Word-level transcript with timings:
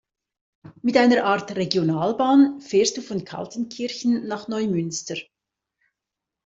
Mit 0.81 0.97
einer 0.97 1.25
Art 1.25 1.55
Regionalbahn 1.55 2.59
fährst 2.59 2.97
du 2.97 3.03
von 3.03 3.23
Kaltenkirchen 3.23 4.25
nach 4.27 4.47
Neumünster. 4.47 5.15